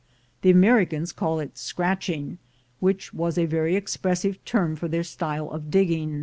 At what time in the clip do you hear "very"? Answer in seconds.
3.45-3.75